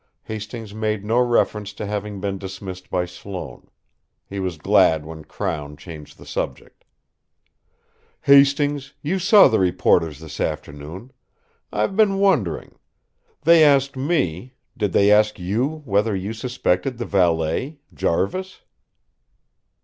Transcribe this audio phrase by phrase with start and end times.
[0.23, 3.69] Hastings made no reference to having been dismissed by Sloane.
[4.25, 6.85] He was glad when Crown changed the subject.
[8.21, 11.11] "Hastings, you saw the reporters this afternoon
[11.71, 12.79] I've been wondering
[13.43, 18.63] they asked me did they ask you whether you suspected the valet Jarvis?"